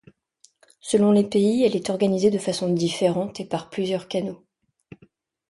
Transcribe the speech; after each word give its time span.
Selon 0.79 1.11
les 1.11 1.23
pays, 1.23 1.63
elle 1.63 1.75
est 1.75 1.91
organisée 1.91 2.31
de 2.31 2.39
façon 2.39 2.73
différente 2.73 3.39
et 3.39 3.45
par 3.45 3.69
plusieurs 3.69 4.07
canaux. 4.07 4.43